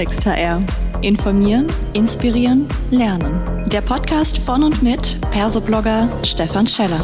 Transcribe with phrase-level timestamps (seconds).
[0.00, 0.64] Klartext HR.
[1.02, 3.68] Informieren, inspirieren, lernen.
[3.68, 6.98] Der Podcast von und mit Persoblogger Stefan Scheller.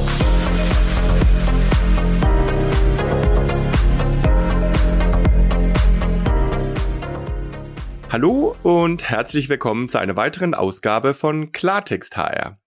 [8.10, 12.58] Hallo und herzlich willkommen zu einer weiteren Ausgabe von Klartext HR.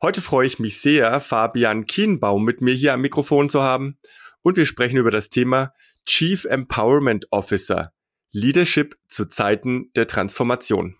[0.00, 3.98] Heute freue ich mich sehr, Fabian Kienbaum mit mir hier am Mikrofon zu haben
[4.40, 5.74] und wir sprechen über das Thema
[6.06, 7.92] Chief Empowerment Officer,
[8.34, 10.96] Leadership zu Zeiten der Transformation.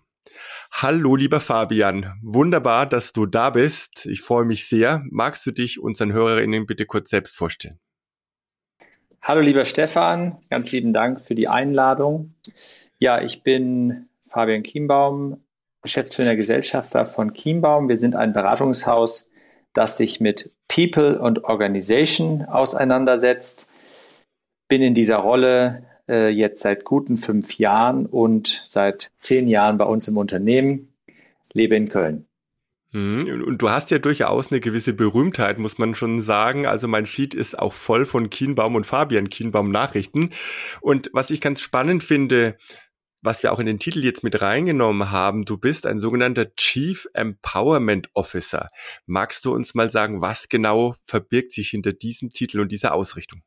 [0.71, 2.17] Hallo, lieber Fabian.
[2.23, 4.05] Wunderbar, dass du da bist.
[4.05, 5.03] Ich freue mich sehr.
[5.09, 7.77] Magst du dich unseren Hörerinnen bitte kurz selbst vorstellen?
[9.21, 10.37] Hallo, lieber Stefan.
[10.49, 12.33] Ganz lieben Dank für die Einladung.
[12.99, 15.43] Ja, ich bin Fabian Kienbaum,
[15.81, 17.89] geschäftsführender Gesellschafter von Kienbaum.
[17.89, 19.29] Wir sind ein Beratungshaus,
[19.73, 23.67] das sich mit People und Organization auseinandersetzt.
[24.69, 29.85] Bin in dieser Rolle äh, jetzt seit guten fünf Jahren und seit zehn Jahren bei
[29.85, 30.93] uns im Unternehmen,
[31.53, 32.25] lebe in Köln.
[32.95, 33.43] Mhm.
[33.45, 36.65] Und du hast ja durchaus eine gewisse Berühmtheit, muss man schon sagen.
[36.65, 40.29] Also mein Feed ist auch voll von Kienbaum und Fabian Kienbaum Nachrichten.
[40.79, 42.57] Und was ich ganz spannend finde,
[43.21, 47.07] was wir auch in den Titel jetzt mit reingenommen haben, du bist ein sogenannter Chief
[47.13, 48.69] Empowerment Officer.
[49.07, 53.41] Magst du uns mal sagen, was genau verbirgt sich hinter diesem Titel und dieser Ausrichtung?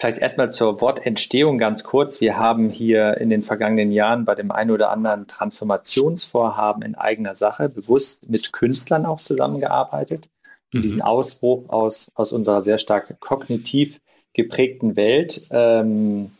[0.00, 2.22] Vielleicht erstmal zur Wortentstehung ganz kurz.
[2.22, 7.34] Wir haben hier in den vergangenen Jahren bei dem einen oder anderen Transformationsvorhaben in eigener
[7.34, 10.30] Sache bewusst mit Künstlern auch zusammengearbeitet,
[10.72, 10.84] um mhm.
[10.84, 14.00] diesen Ausbruch aus, aus unserer sehr stark kognitiv
[14.32, 16.30] geprägten Welt ähm,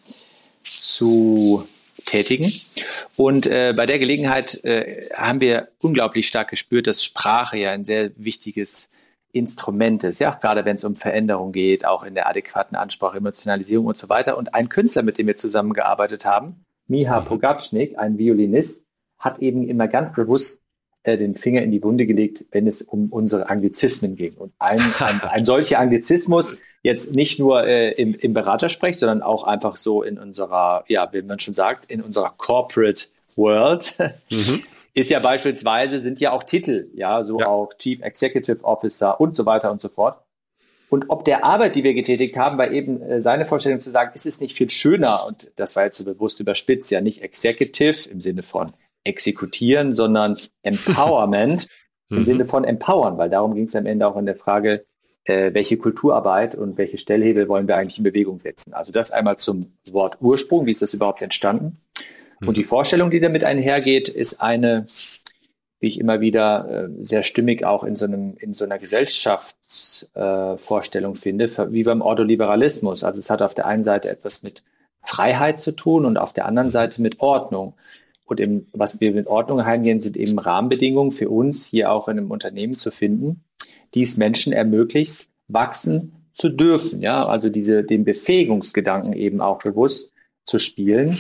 [0.63, 1.63] zu
[2.07, 2.51] tätigen.
[3.17, 7.85] Und äh, bei der Gelegenheit äh, haben wir unglaublich stark gespürt, dass Sprache ja ein
[7.85, 8.89] sehr wichtiges
[9.33, 13.87] Instrument ist, ja, gerade wenn es um Veränderung geht, auch in der adäquaten Ansprache, Emotionalisierung
[13.87, 14.37] und so weiter.
[14.37, 17.25] Und ein Künstler, mit dem wir zusammengearbeitet haben, Miha mhm.
[17.25, 18.85] Pogacnik, ein Violinist,
[19.19, 20.61] hat eben immer ganz bewusst
[21.03, 24.35] äh, den Finger in die Wunde gelegt, wenn es um unsere Anglizismen ging.
[24.35, 29.45] Und ein, ein, ein solcher Anglizismus, jetzt nicht nur äh, im, im Beratersprech, sondern auch
[29.45, 33.07] einfach so in unserer, ja, wie man schon sagt, in unserer Corporate
[33.37, 33.97] World,
[34.31, 34.63] mhm.
[34.95, 37.47] Ist ja beispielsweise, sind ja auch Titel, ja, so ja.
[37.47, 40.23] auch Chief Executive Officer und so weiter und so fort.
[40.89, 44.11] Und ob der Arbeit, die wir getätigt haben, war eben äh, seine Vorstellung zu sagen,
[44.15, 48.11] ist es nicht viel schöner, und das war jetzt so bewusst überspitzt, ja nicht Executive
[48.11, 48.67] im Sinne von
[49.05, 51.69] exekutieren, sondern Empowerment
[52.11, 52.25] im mhm.
[52.25, 54.85] Sinne von empowern, weil darum ging es am Ende auch in der Frage,
[55.25, 58.75] äh, welche Kulturarbeit und welche Stellhebel wollen wir eigentlich in Bewegung setzen.
[58.75, 61.79] Also das einmal zum Wort Ursprung, wie ist das überhaupt entstanden?
[62.41, 62.49] Mhm.
[62.49, 64.87] Und die Vorstellung, die damit einhergeht, ist eine,
[65.79, 71.15] wie ich immer wieder äh, sehr stimmig auch in so, einem, in so einer Gesellschaftsvorstellung
[71.15, 73.05] äh, finde, wie beim Ordoliberalismus.
[73.05, 74.65] Also es hat auf der einen Seite etwas mit
[75.03, 76.73] Freiheit zu tun und auf der anderen mhm.
[76.73, 77.75] Seite mit Ordnung.
[78.25, 82.19] Und im, was wir mit Ordnung eingehen, sind eben Rahmenbedingungen für uns hier auch in
[82.19, 83.43] einem Unternehmen zu finden,
[83.95, 87.01] die es Menschen ermöglicht, wachsen zu dürfen.
[87.01, 90.13] Ja, also diese, den Befähigungsgedanken eben auch bewusst
[90.47, 91.13] zu spielen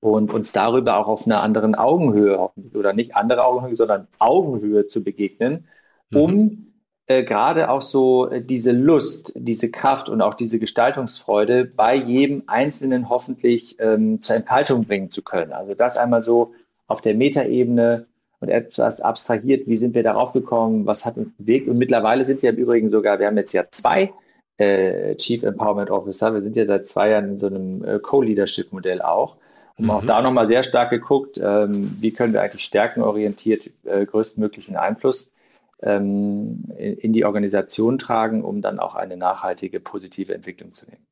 [0.00, 4.86] und uns darüber auch auf einer anderen Augenhöhe hoffentlich oder nicht andere Augenhöhe, sondern Augenhöhe
[4.86, 5.66] zu begegnen,
[6.12, 6.66] um mhm
[7.06, 12.42] äh, gerade auch so äh, diese Lust, diese Kraft und auch diese Gestaltungsfreude bei jedem
[12.48, 15.52] Einzelnen hoffentlich ähm, zur Entfaltung bringen zu können.
[15.52, 16.52] Also das einmal so
[16.88, 18.06] auf der Metaebene
[18.40, 21.68] und etwas abstrahiert, wie sind wir darauf gekommen, was hat uns bewegt.
[21.68, 24.12] Und mittlerweile sind wir im Übrigen sogar, wir haben jetzt ja zwei
[24.58, 29.00] äh, Chief Empowerment Officer, wir sind ja seit zwei Jahren in so einem äh, Co-Leadership-Modell
[29.00, 29.36] auch.
[29.76, 29.90] Und mhm.
[29.90, 35.30] auch da nochmal sehr stark geguckt, ähm, wie können wir eigentlich stärkenorientiert äh, größtmöglichen Einfluss
[35.82, 41.06] ähm, in die Organisation tragen, um dann auch eine nachhaltige, positive Entwicklung zu nehmen.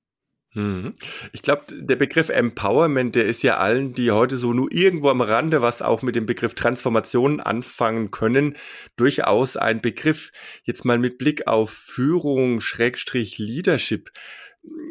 [0.54, 0.94] Mhm.
[1.32, 5.20] Ich glaube, der Begriff Empowerment, der ist ja allen, die heute so nur irgendwo am
[5.20, 8.56] Rande was auch mit dem Begriff Transformation anfangen können,
[8.96, 10.30] durchaus ein Begriff.
[10.62, 14.10] Jetzt mal mit Blick auf Führung, Schrägstrich, Leadership.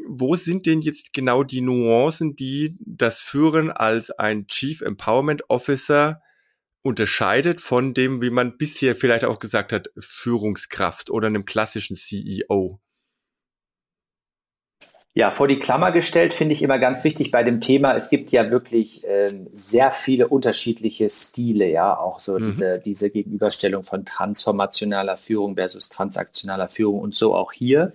[0.07, 6.21] Wo sind denn jetzt genau die Nuancen, die das Führen als ein Chief Empowerment Officer
[6.83, 12.79] unterscheidet von dem, wie man bisher vielleicht auch gesagt hat, Führungskraft oder einem klassischen CEO?
[15.15, 17.95] Ja, vor die Klammer gestellt finde ich immer ganz wichtig bei dem Thema.
[17.95, 22.51] Es gibt ja wirklich ähm, sehr viele unterschiedliche Stile, ja, auch so mhm.
[22.51, 27.93] diese, diese Gegenüberstellung von transformationaler Führung versus transaktionaler Führung und so auch hier.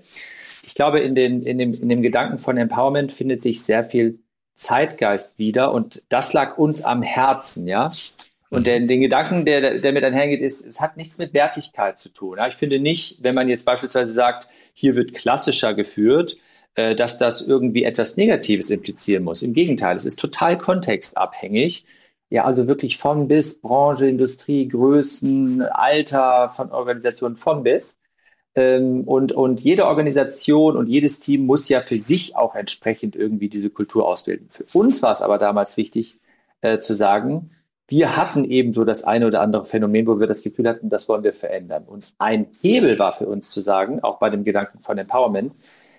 [0.64, 4.20] Ich glaube, in, den, in, dem, in dem Gedanken von Empowerment findet sich sehr viel
[4.54, 7.90] Zeitgeist wieder und das lag uns am Herzen, ja.
[8.50, 12.08] Und den, den Gedanken, der, der mit einhergeht, ist, es hat nichts mit Wertigkeit zu
[12.08, 12.38] tun.
[12.38, 16.36] Ja, ich finde nicht, wenn man jetzt beispielsweise sagt, hier wird klassischer geführt,
[16.78, 19.42] äh, dass das irgendwie etwas Negatives implizieren muss.
[19.42, 21.84] Im Gegenteil, es ist total kontextabhängig.
[22.30, 27.98] Ja, also wirklich von bis, Branche, Industrie, Größen, Alter von Organisationen von bis.
[28.54, 33.48] Ähm, und, und jede Organisation und jedes Team muss ja für sich auch entsprechend irgendwie
[33.48, 34.46] diese Kultur ausbilden.
[34.48, 36.20] Für uns war es aber damals wichtig
[36.60, 37.50] äh, zu sagen,
[37.88, 41.08] wir hatten eben so das eine oder andere Phänomen, wo wir das Gefühl hatten, das
[41.08, 41.84] wollen wir verändern.
[41.86, 45.54] Und ein Hebel war für uns zu sagen, auch bei dem Gedanken von Empowerment,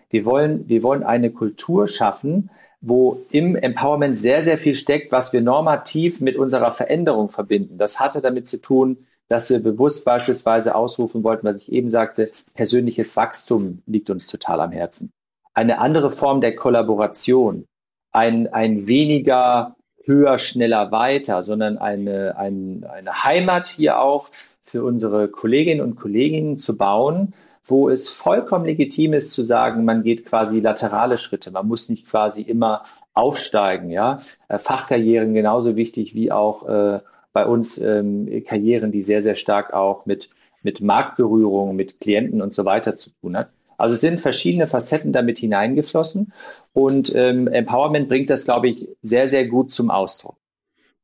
[0.09, 2.49] wir wollen, wir wollen eine Kultur schaffen,
[2.81, 7.77] wo im Empowerment sehr, sehr viel steckt, was wir normativ mit unserer Veränderung verbinden.
[7.77, 12.31] Das hatte damit zu tun, dass wir bewusst beispielsweise ausrufen wollten, was ich eben sagte,
[12.55, 15.11] persönliches Wachstum liegt uns total am Herzen.
[15.53, 17.65] Eine andere Form der Kollaboration,
[18.11, 24.29] ein, ein weniger höher, schneller, weiter, sondern eine, ein, eine Heimat hier auch
[24.63, 27.33] für unsere Kolleginnen und Kollegen zu bauen,
[27.69, 31.51] wo es vollkommen legitim ist zu sagen, man geht quasi laterale Schritte.
[31.51, 32.83] Man muss nicht quasi immer
[33.13, 33.89] aufsteigen.
[33.89, 34.19] Ja?
[34.47, 36.99] Äh, Fachkarrieren genauso wichtig wie auch äh,
[37.33, 40.29] bei uns ähm, Karrieren, die sehr, sehr stark auch mit,
[40.63, 43.49] mit Marktberührung, mit Klienten und so weiter zu tun hat.
[43.77, 46.33] Also es sind verschiedene Facetten damit hineingeflossen
[46.73, 50.35] und ähm, Empowerment bringt das, glaube ich, sehr, sehr gut zum Ausdruck.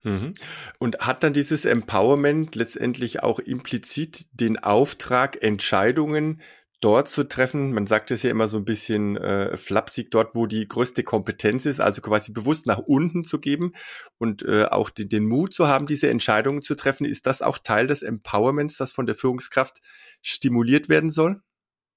[0.06, 0.36] Mhm.
[0.78, 6.42] Und hat dann dieses Empowerment letztendlich auch implizit den Auftrag, Entscheidungen
[6.80, 7.74] dort zu treffen?
[7.74, 11.66] Man sagt es ja immer so ein bisschen äh, flapsig, dort, wo die größte Kompetenz
[11.66, 13.74] ist, also quasi bewusst nach unten zu geben
[14.20, 17.06] und äh, auch den, den Mut zu haben, diese Entscheidungen zu treffen.
[17.06, 19.82] Ist das auch Teil des Empowerments, das von der Führungskraft
[20.22, 21.42] stimuliert werden soll?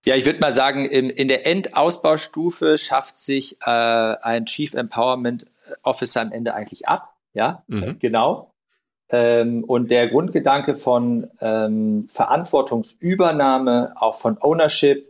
[0.06, 5.44] Ja, ich würde mal sagen, in, in der Endausbaustufe schafft sich äh, ein Chief Empowerment
[5.82, 7.18] Officer am Ende eigentlich ab.
[7.38, 8.00] Ja, mhm.
[8.00, 8.50] genau.
[9.11, 15.06] Ähm, und der Grundgedanke von ähm, Verantwortungsübernahme, auch von Ownership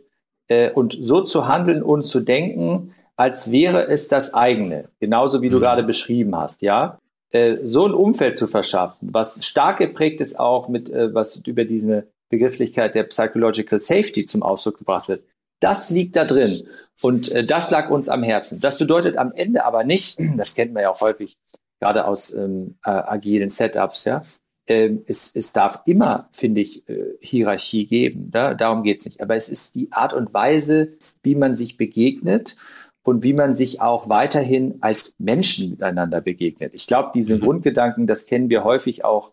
[0.47, 5.49] äh, und so zu handeln und zu denken, als wäre es das eigene, genauso wie
[5.49, 5.61] du mhm.
[5.61, 6.99] gerade beschrieben hast, ja.
[7.31, 11.65] Äh, so ein Umfeld zu verschaffen, was stark geprägt ist auch mit, äh, was über
[11.65, 15.23] diese Begrifflichkeit der Psychological Safety zum Ausdruck gebracht wird.
[15.59, 16.67] Das liegt da drin
[17.01, 18.59] und äh, das lag uns am Herzen.
[18.61, 21.37] Das bedeutet am Ende aber nicht, das kennt man ja auch häufig,
[21.79, 24.21] gerade aus ähm, äh, agilen Setups, ja.
[24.67, 28.29] Ähm, es, es darf immer, finde ich, äh, Hierarchie geben.
[28.31, 29.21] Da, darum geht es nicht.
[29.21, 30.93] Aber es ist die Art und Weise,
[31.23, 32.55] wie man sich begegnet
[33.01, 36.73] und wie man sich auch weiterhin als Menschen miteinander begegnet.
[36.75, 37.41] Ich glaube, diese mhm.
[37.41, 39.31] Grundgedanken, das kennen wir häufig auch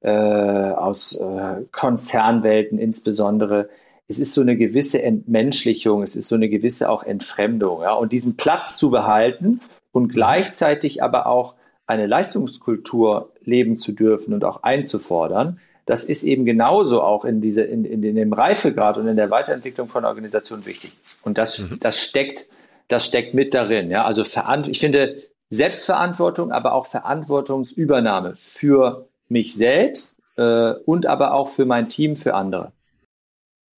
[0.00, 3.68] äh, aus äh, Konzernwelten insbesondere.
[4.08, 7.82] Es ist so eine gewisse Entmenschlichung, es ist so eine gewisse auch Entfremdung.
[7.82, 7.92] Ja?
[7.92, 9.60] Und diesen Platz zu behalten
[9.92, 11.55] und gleichzeitig aber auch
[11.86, 17.62] eine Leistungskultur leben zu dürfen und auch einzufordern, das ist eben genauso auch in, diese,
[17.62, 20.96] in, in, in dem Reifegrad und in der Weiterentwicklung von Organisationen wichtig.
[21.22, 21.78] Und das, mhm.
[21.80, 22.46] das steckt,
[22.88, 23.90] das steckt mit darin.
[23.90, 24.04] Ja?
[24.04, 24.22] Also
[24.68, 31.88] ich finde Selbstverantwortung, aber auch Verantwortungsübernahme für mich selbst äh, und aber auch für mein
[31.88, 32.72] Team, für andere.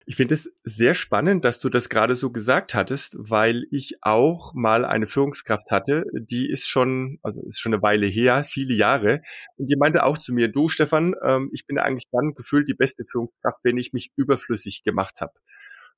[0.08, 4.54] Ich finde es sehr spannend, dass du das gerade so gesagt hattest, weil ich auch
[4.54, 9.20] mal eine Führungskraft hatte, die ist schon, also ist schon eine Weile her, viele Jahre,
[9.56, 12.74] und die meinte auch zu mir, du Stefan, ähm, ich bin eigentlich dann gefühlt die
[12.74, 15.34] beste Führungskraft, wenn ich mich überflüssig gemacht habe.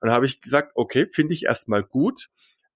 [0.01, 2.31] Und dann habe ich gesagt, okay, finde ich erstmal gut,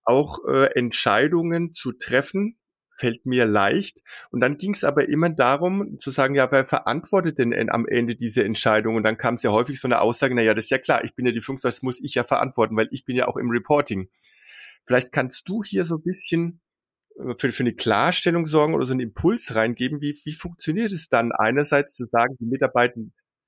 [0.05, 2.61] auch äh, Entscheidungen zu treffen,
[2.97, 4.01] fällt mir leicht.
[4.31, 8.15] Und dann ging es aber immer darum zu sagen, ja, wer verantwortet denn am Ende
[8.15, 8.97] diese Entscheidung?
[8.97, 11.05] Und dann kam es ja häufig so eine Aussage, na ja, das ist ja klar,
[11.05, 13.37] ich bin ja die Führungskraft, das muss ich ja verantworten, weil ich bin ja auch
[13.37, 14.09] im Reporting.
[14.87, 16.61] Vielleicht kannst du hier so ein bisschen
[17.19, 21.09] äh, für, für eine Klarstellung sorgen oder so einen Impuls reingeben, wie, wie funktioniert es
[21.09, 23.01] dann einerseits zu sagen, die Mitarbeiter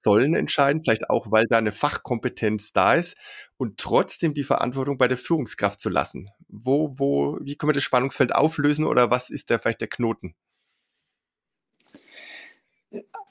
[0.06, 3.16] sollen entscheiden, vielleicht auch, weil da eine Fachkompetenz da ist
[3.56, 6.28] und trotzdem die Verantwortung bei der Führungskraft zu lassen.
[6.46, 10.36] Wo, wo, wie können wir das Spannungsfeld auflösen oder was ist da vielleicht der Knoten?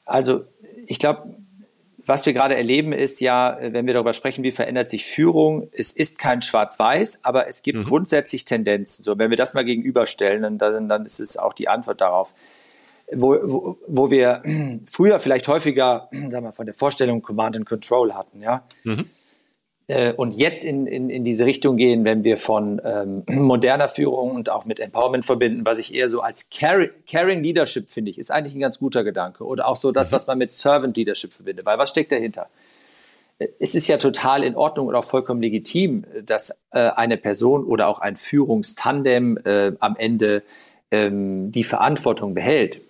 [0.03, 0.43] Also,
[0.85, 1.37] ich glaube,
[2.05, 5.93] was wir gerade erleben, ist ja, wenn wir darüber sprechen, wie verändert sich Führung, es
[5.93, 7.85] ist kein Schwarz-Weiß, aber es gibt mhm.
[7.85, 9.01] grundsätzlich Tendenzen.
[9.01, 12.33] So, wenn wir das mal gegenüberstellen, dann, dann ist es auch die Antwort darauf
[13.11, 14.41] wo, wo, wo wir
[14.91, 18.63] früher vielleicht häufiger sagen wir, von der Vorstellung Command and Control hatten, ja.
[18.83, 19.09] Mhm.
[19.87, 24.31] Äh, und jetzt in, in, in diese Richtung gehen, wenn wir von ähm, moderner Führung
[24.31, 28.17] und auch mit Empowerment verbinden, was ich eher so als Caring, Caring Leadership finde ich,
[28.17, 29.45] ist eigentlich ein ganz guter Gedanke.
[29.45, 30.15] Oder auch so das, mhm.
[30.15, 31.65] was man mit Servant Leadership verbindet.
[31.65, 32.49] Weil was steckt dahinter?
[33.59, 37.89] Es ist ja total in Ordnung und auch vollkommen legitim, dass äh, eine Person oder
[37.89, 40.41] auch ein Führungstandem äh, am Ende
[40.89, 42.81] ähm, die Verantwortung behält.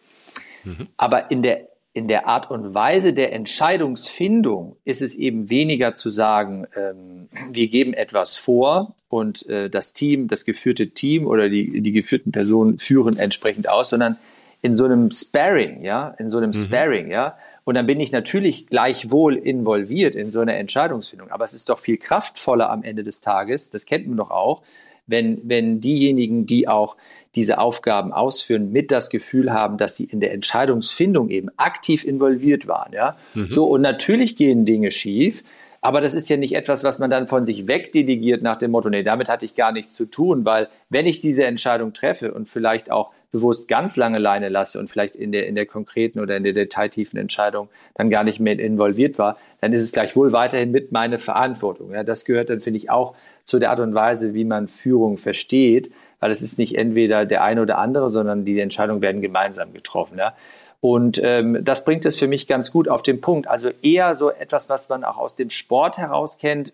[0.66, 0.88] Mhm.
[0.98, 6.10] Aber in der in der Art und Weise der Entscheidungsfindung ist es eben weniger zu
[6.10, 11.82] sagen, ähm, wir geben etwas vor und äh, das Team, das geführte Team oder die,
[11.82, 14.18] die geführten Personen führen entsprechend aus, sondern
[14.62, 16.54] in so einem Sparring, ja, in so einem mhm.
[16.56, 17.38] Sparring, ja.
[17.64, 21.32] Und dann bin ich natürlich gleichwohl involviert in so eine Entscheidungsfindung.
[21.32, 24.64] Aber es ist doch viel kraftvoller am Ende des Tages, das kennt man doch auch,
[25.08, 26.98] wenn, wenn diejenigen, die auch
[27.36, 32.68] diese Aufgaben ausführen, mit das Gefühl haben, dass sie in der Entscheidungsfindung eben aktiv involviert
[32.68, 32.94] waren.
[32.94, 33.18] Ja?
[33.34, 33.52] Mhm.
[33.52, 35.44] So, und natürlich gehen Dinge schief.
[35.86, 38.90] Aber das ist ja nicht etwas, was man dann von sich wegdelegiert nach dem Motto,
[38.90, 42.48] nee, damit hatte ich gar nichts zu tun, weil wenn ich diese Entscheidung treffe und
[42.48, 46.38] vielleicht auch bewusst ganz lange Leine lasse und vielleicht in der, in der konkreten oder
[46.38, 50.72] in der detailtiefen Entscheidung dann gar nicht mehr involviert war, dann ist es gleichwohl weiterhin
[50.72, 51.92] mit meine Verantwortung.
[51.92, 53.14] Ja, das gehört dann, finde ich, auch
[53.44, 57.44] zu der Art und Weise, wie man Führung versteht, weil es ist nicht entweder der
[57.44, 60.18] eine oder andere, sondern die Entscheidungen werden gemeinsam getroffen.
[60.18, 60.36] Ja.
[60.82, 63.48] Und ähm, das bringt es für mich ganz gut auf den Punkt.
[63.48, 66.74] Also eher so etwas, was man auch aus dem Sport heraus kennt.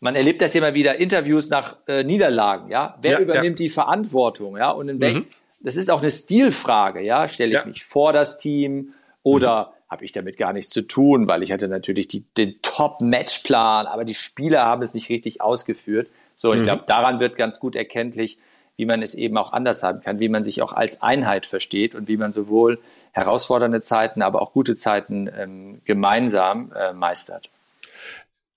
[0.00, 2.96] Man erlebt das immer wieder, Interviews nach äh, Niederlagen, ja.
[3.00, 3.64] Wer ja, übernimmt ja.
[3.64, 4.70] die Verantwortung, ja?
[4.70, 5.26] Und in mhm.
[5.60, 7.28] das ist auch eine Stilfrage, ja.
[7.28, 7.66] Stelle ich ja.
[7.66, 9.81] mich vor das Team oder mhm.
[9.92, 14.04] Habe ich damit gar nichts zu tun, weil ich hatte natürlich die, den Top-Matchplan, aber
[14.04, 16.08] die Spieler haben es nicht richtig ausgeführt.
[16.34, 16.62] So, und mhm.
[16.62, 18.38] ich glaube, daran wird ganz gut erkenntlich,
[18.76, 21.94] wie man es eben auch anders haben kann, wie man sich auch als Einheit versteht
[21.94, 22.80] und wie man sowohl
[23.12, 27.50] herausfordernde Zeiten, aber auch gute Zeiten ähm, gemeinsam äh, meistert.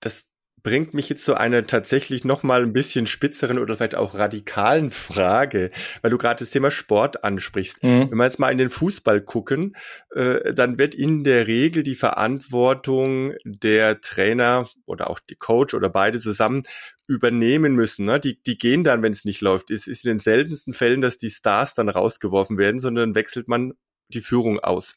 [0.00, 0.26] Das
[0.66, 4.90] bringt mich jetzt zu einer tatsächlich noch mal ein bisschen spitzeren oder vielleicht auch radikalen
[4.90, 5.70] Frage,
[6.02, 7.84] weil du gerade das Thema Sport ansprichst.
[7.84, 8.10] Mhm.
[8.10, 9.76] Wenn wir jetzt mal in den Fußball gucken,
[10.12, 15.88] äh, dann wird in der Regel die Verantwortung der Trainer oder auch die Coach oder
[15.88, 16.64] beide zusammen
[17.06, 18.04] übernehmen müssen.
[18.04, 18.18] Ne?
[18.18, 19.70] Die, die gehen dann, wenn es nicht läuft.
[19.70, 23.74] Es ist in den seltensten Fällen, dass die Stars dann rausgeworfen werden, sondern wechselt man
[24.08, 24.96] die Führung aus.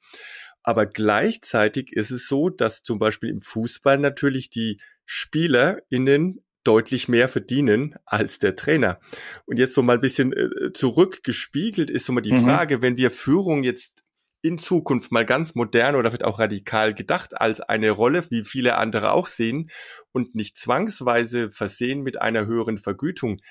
[0.63, 7.30] Aber gleichzeitig ist es so, dass zum Beispiel im Fußball natürlich die SpielerInnen deutlich mehr
[7.30, 9.00] verdienen als der Trainer.
[9.46, 12.44] Und jetzt so mal ein bisschen äh, zurückgespiegelt ist so mal die mhm.
[12.44, 14.04] Frage, wenn wir Führung jetzt
[14.42, 18.75] in Zukunft mal ganz modern oder vielleicht auch radikal gedacht als eine Rolle, wie viele
[18.75, 19.70] andere auch sehen,
[20.12, 23.42] und nicht zwangsweise versehen mit einer höheren Vergütung,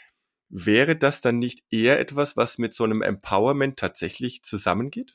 [0.49, 5.15] wäre das dann nicht eher etwas, was mit so einem Empowerment tatsächlich zusammengeht?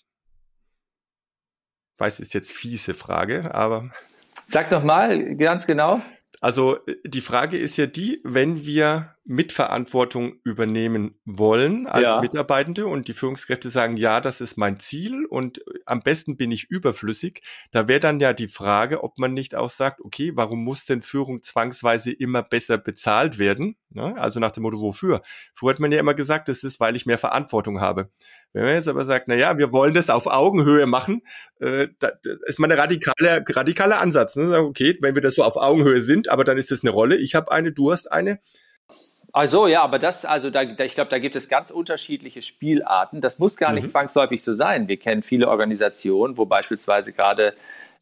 [1.98, 3.90] Weiß, ist jetzt fiese Frage, aber.
[4.46, 6.02] Sag doch mal ganz genau.
[6.42, 12.22] Also die Frage ist ja die, wenn wir Mitverantwortung übernehmen wollen als ja.
[12.22, 16.70] Mitarbeitende und die Führungskräfte sagen, ja, das ist mein Ziel und am besten bin ich
[16.70, 20.86] überflüssig, da wäre dann ja die Frage, ob man nicht auch sagt, okay, warum muss
[20.86, 23.78] denn Führung zwangsweise immer besser bezahlt werden?
[23.92, 24.14] Ne?
[24.18, 25.22] Also nach dem Motto, wofür?
[25.54, 28.10] Früher hat man ja immer gesagt, das ist, weil ich mehr Verantwortung habe.
[28.52, 31.22] Wenn man jetzt aber sagt, na ja, wir wollen das auf Augenhöhe machen,
[31.60, 34.36] äh, da, das ist mal ein radikaler, radikaler Ansatz.
[34.36, 34.58] Ne?
[34.60, 37.36] Okay, wenn wir das so auf Augenhöhe sind, aber dann ist das eine Rolle, ich
[37.36, 38.40] habe eine, du hast eine,
[39.34, 43.20] also ja, aber das, also da, da ich glaube, da gibt es ganz unterschiedliche Spielarten.
[43.20, 43.90] Das muss gar nicht mhm.
[43.90, 44.88] zwangsläufig so sein.
[44.88, 47.56] Wir kennen viele Organisationen, wo beispielsweise gerade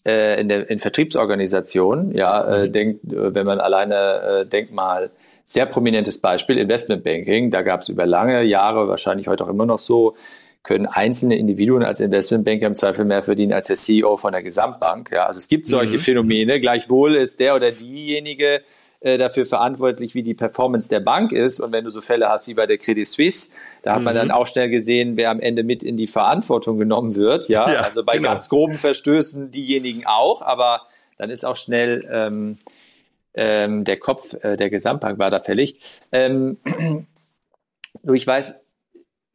[0.05, 2.71] äh, in, der, in Vertriebsorganisationen, ja, äh, mhm.
[2.73, 5.09] denkt, äh, wenn man alleine äh, denkt mal,
[5.45, 9.79] sehr prominentes Beispiel, Investmentbanking, da gab es über lange Jahre, wahrscheinlich heute auch immer noch
[9.79, 10.15] so,
[10.63, 15.11] können einzelne Individuen als Investmentbanker im Zweifel mehr verdienen als der CEO von der Gesamtbank.
[15.11, 15.99] Ja, also es gibt solche mhm.
[15.99, 16.59] Phänomene.
[16.59, 18.61] Gleichwohl ist der oder diejenige
[19.01, 21.59] äh, dafür verantwortlich, wie die Performance der Bank ist.
[21.59, 23.49] Und wenn du so Fälle hast wie bei der Credit Suisse,
[23.81, 24.33] da hat man dann mhm.
[24.33, 27.49] auch schnell gesehen, wer am Ende mit in die Verantwortung genommen wird.
[27.49, 28.29] Ja, ja also bei genau.
[28.29, 30.81] ganz groben Verstößen diejenigen auch, aber
[31.17, 32.59] dann ist auch schnell ähm,
[33.33, 36.01] ähm, der Kopf äh, der Gesamtbank war da fällig.
[36.11, 36.57] Ähm,
[38.03, 38.55] du, ich weiß,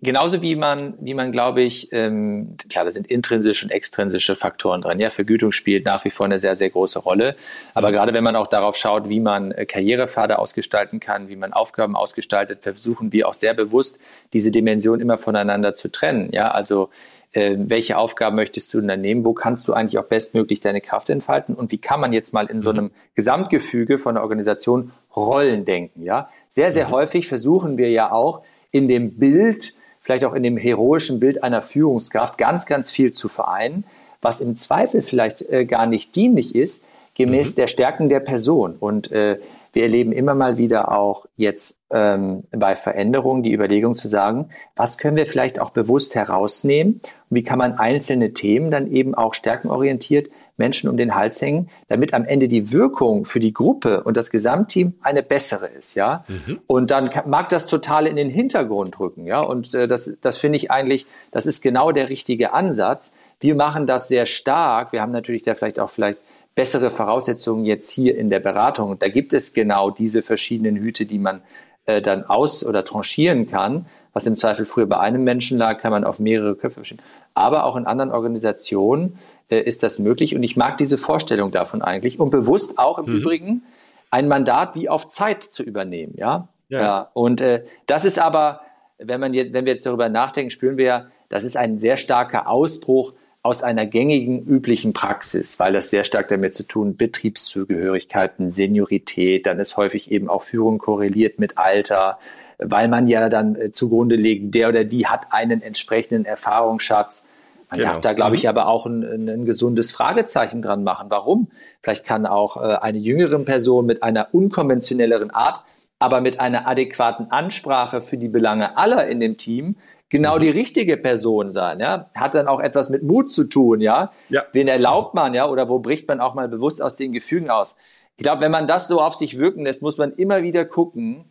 [0.03, 4.83] Genauso wie man, wie man, glaube ich, ähm, klar, da sind intrinsische und extrinsische Faktoren
[4.83, 5.00] dran.
[5.00, 7.35] Ja, Vergütung spielt nach wie vor eine sehr, sehr große Rolle.
[7.73, 11.55] Aber gerade wenn man auch darauf schaut, wie man äh, Karrierepfade ausgestalten kann, wie man
[11.55, 13.99] Aufgaben ausgestaltet, versuchen wir auch sehr bewusst,
[14.35, 16.29] diese Dimension immer voneinander zu trennen.
[16.31, 16.91] Ja, also
[17.33, 19.25] äh, welche Aufgaben möchtest du denn nehmen?
[19.25, 21.55] Wo kannst du eigentlich auch bestmöglich deine Kraft entfalten?
[21.55, 22.79] Und wie kann man jetzt mal in so mhm.
[22.79, 26.03] einem Gesamtgefüge von der Organisation Rollen denken?
[26.03, 26.93] Ja, sehr, sehr mhm.
[26.93, 29.75] häufig versuchen wir ja auch in dem Bild
[30.07, 33.85] vielleicht auch in dem heroischen Bild einer Führungskraft ganz, ganz viel zu vereinen,
[34.23, 36.85] was im Zweifel vielleicht äh, gar nicht dienlich ist,
[37.15, 37.61] gemäß mhm.
[37.63, 38.77] der Stärken der Person.
[38.79, 39.41] Und äh,
[39.73, 44.97] wir erleben immer mal wieder auch jetzt ähm, bei Veränderungen die Überlegung zu sagen, was
[44.97, 49.35] können wir vielleicht auch bewusst herausnehmen und wie kann man einzelne Themen dann eben auch
[49.35, 54.17] stärkenorientiert Menschen um den Hals hängen, damit am Ende die Wirkung für die Gruppe und
[54.17, 56.25] das Gesamtteam eine bessere ist, ja.
[56.29, 56.61] Mhm.
[56.67, 59.41] Und dann mag das total in den Hintergrund rücken, ja.
[59.41, 63.13] Und äh, das, das finde ich eigentlich, das ist genau der richtige Ansatz.
[63.41, 64.93] Wir machen das sehr stark.
[64.93, 66.19] Wir haben natürlich da vielleicht auch vielleicht
[66.55, 68.91] bessere Voraussetzungen jetzt hier in der Beratung.
[68.91, 71.43] Und da gibt es genau diese verschiedenen Hüte, die man
[71.85, 73.87] äh, dann aus- oder tranchieren kann.
[74.13, 77.03] Was im Zweifel früher bei einem Menschen lag, kann man auf mehrere Köpfe verschieben.
[77.35, 79.19] Aber auch in anderen Organisationen
[79.50, 80.35] äh, ist das möglich.
[80.35, 82.19] Und ich mag diese Vorstellung davon eigentlich.
[82.19, 83.21] Und bewusst auch im mhm.
[83.21, 83.62] Übrigen
[84.11, 86.15] ein Mandat wie auf Zeit zu übernehmen.
[86.17, 86.49] Ja.
[86.69, 86.81] ja.
[86.81, 87.11] ja.
[87.15, 88.61] Und äh, das ist aber,
[88.99, 91.97] wenn man jetzt, wenn wir jetzt darüber nachdenken, spüren wir ja, das ist ein sehr
[91.97, 93.12] starker Ausbruch
[93.47, 99.61] aus einer gängigen, üblichen Praxis, weil das sehr stark damit zu tun, Betriebszugehörigkeiten, Seniorität, dann
[99.61, 102.19] ist häufig eben auch Führung korreliert mit Alter,
[102.59, 107.25] weil man ja dann äh, zugrunde legt, der oder die hat einen entsprechenden Erfahrungsschatz.
[107.70, 107.92] Man genau.
[107.92, 108.50] darf da, glaube ich, mhm.
[108.50, 111.06] aber auch ein, ein, gesundes Fragezeichen dran machen.
[111.11, 111.49] Warum?
[111.82, 115.62] Vielleicht kann auch äh, eine jüngere Person mit einer unkonventionelleren Art,
[115.99, 119.76] aber mit einer adäquaten Ansprache für die Belange aller in dem Team
[120.08, 120.42] genau mhm.
[120.42, 122.11] die richtige Person sein, ja.
[122.14, 124.12] Hat dann auch etwas mit Mut zu tun, ja.
[124.28, 124.44] ja.
[124.52, 127.76] Wen erlaubt man, ja, oder wo bricht man auch mal bewusst aus den Gefügen aus?
[128.16, 131.25] Ich glaube, wenn man das so auf sich wirken lässt, muss man immer wieder gucken,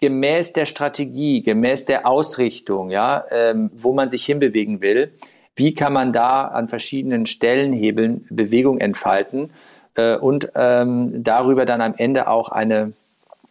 [0.00, 5.12] gemäß der Strategie, gemäß der Ausrichtung, ja, ähm, wo man sich hinbewegen will,
[5.58, 9.50] wie kann man da an verschiedenen Stellenhebeln Bewegung entfalten
[9.94, 12.92] äh, und ähm, darüber dann am Ende auch eine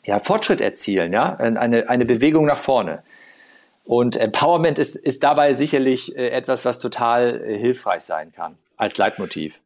[0.05, 3.03] ja, Fortschritt erzielen, ja, eine, eine Bewegung nach vorne.
[3.83, 8.97] Und Empowerment ist, ist dabei sicherlich äh, etwas, was total äh, hilfreich sein kann als
[8.97, 9.61] Leitmotiv.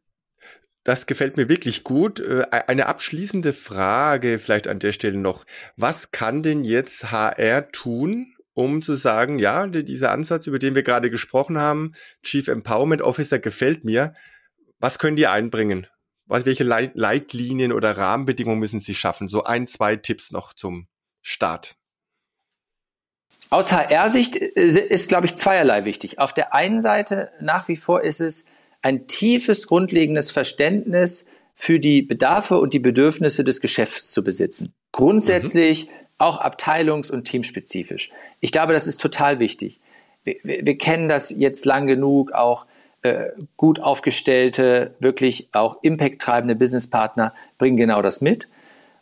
[0.84, 2.18] Das gefällt mir wirklich gut.
[2.18, 5.44] Äh, eine abschließende Frage vielleicht an der Stelle noch.
[5.76, 10.82] Was kann denn jetzt HR tun, um zu sagen, ja, dieser Ansatz, über den wir
[10.82, 11.92] gerade gesprochen haben,
[12.22, 14.14] Chief Empowerment Officer gefällt mir.
[14.78, 15.86] Was können die einbringen?
[16.26, 19.28] Was, welche Leitlinien oder Rahmenbedingungen müssen sie schaffen?
[19.28, 20.86] So ein, zwei Tipps noch zum
[21.20, 21.76] Start.
[23.50, 26.18] Aus HR-Sicht ist, glaube ich, zweierlei wichtig.
[26.18, 28.44] Auf der einen Seite nach wie vor ist es
[28.80, 34.72] ein tiefes, grundlegendes Verständnis für die Bedarfe und die Bedürfnisse des Geschäfts zu besitzen.
[34.90, 35.90] Grundsätzlich mhm.
[36.22, 38.10] Auch abteilungs- und teamspezifisch.
[38.40, 39.80] Ich glaube, das ist total wichtig.
[40.24, 42.66] Wir, wir, wir kennen das jetzt lang genug, auch
[43.02, 48.46] äh, gut aufgestellte, wirklich auch impacttreibende Businesspartner bringen genau das mit.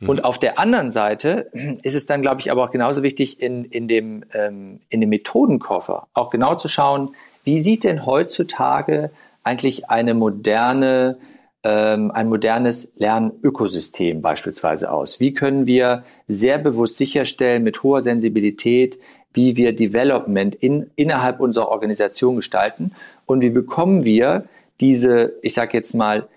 [0.01, 0.25] Und mhm.
[0.25, 1.51] auf der anderen Seite
[1.83, 5.11] ist es dann, glaube ich, aber auch genauso wichtig, in, in, dem, ähm, in dem
[5.11, 7.15] Methodenkoffer auch genau zu schauen,
[7.45, 9.11] wie sieht denn heutzutage
[9.43, 11.19] eigentlich eine moderne,
[11.63, 15.21] ähm, ein modernes Lernökosystem beispielsweise aus?
[15.21, 18.99] Wie können wir sehr bewusst sicherstellen mit hoher Sensibilität,
[19.33, 22.93] wie wir Development in, innerhalb unserer Organisation gestalten
[23.27, 24.45] und wie bekommen wir
[24.81, 26.29] diese, ich sage jetzt mal,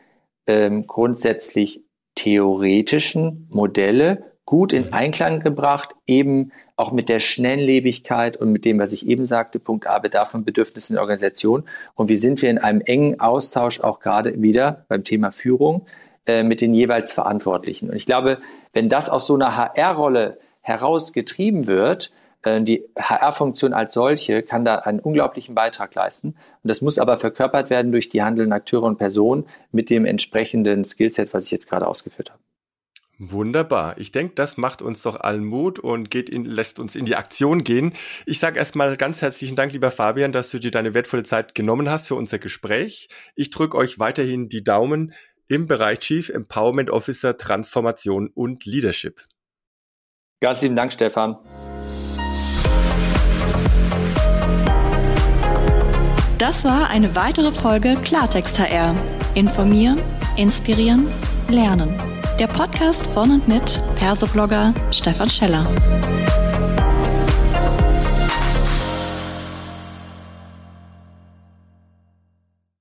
[0.46, 1.84] ähm, grundsätzlich
[2.16, 4.94] theoretischen Modelle gut in.
[4.94, 9.88] Einklang gebracht, eben auch mit der Schnelllebigkeit und mit dem, was ich eben sagte, Punkt
[9.88, 11.64] A, Bedarf und Bedürfnissen der Organisation.
[11.96, 15.86] Und wie sind wir in einem engen Austausch auch gerade wieder beim Thema Führung
[16.26, 17.90] äh, mit den jeweils Verantwortlichen.
[17.90, 18.38] Und ich glaube,
[18.72, 22.12] wenn das aus so einer HR-Rolle herausgetrieben wird,
[22.44, 26.30] äh, die HR-Funktion als solche kann da einen unglaublichen Beitrag leisten.
[26.30, 30.86] Und das muss aber verkörpert werden durch die handelnden Akteure und Personen mit dem entsprechenden
[30.86, 32.43] Skillset, was ich jetzt gerade ausgeführt habe.
[33.32, 33.98] Wunderbar.
[34.00, 37.16] Ich denke, das macht uns doch allen Mut und geht in, lässt uns in die
[37.16, 37.94] Aktion gehen.
[38.26, 41.90] Ich sage erstmal ganz herzlichen Dank, lieber Fabian, dass du dir deine wertvolle Zeit genommen
[41.90, 43.08] hast für unser Gespräch.
[43.36, 45.14] Ich drücke euch weiterhin die Daumen
[45.48, 49.22] im Bereich Chief Empowerment Officer Transformation und Leadership.
[50.42, 51.38] Ganz lieben Dank, Stefan.
[56.40, 58.94] Das war eine weitere Folge Klartext HR.
[59.34, 59.98] Informieren,
[60.36, 61.08] inspirieren,
[61.50, 62.13] lernen.
[62.40, 65.66] Der Podcast von und mit Persoblogger Stefan Scheller.